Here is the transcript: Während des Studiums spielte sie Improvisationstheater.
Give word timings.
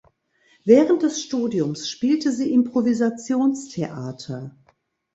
Während 0.65 1.03
des 1.03 1.21
Studiums 1.21 1.87
spielte 1.87 2.31
sie 2.31 2.51
Improvisationstheater. 2.51 4.49